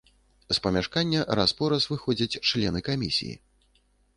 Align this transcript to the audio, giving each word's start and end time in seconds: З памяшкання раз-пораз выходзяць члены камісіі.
З 0.53 0.55
памяшкання 0.65 1.19
раз-пораз 1.39 1.87
выходзяць 1.91 2.39
члены 2.49 2.79
камісіі. 2.89 3.35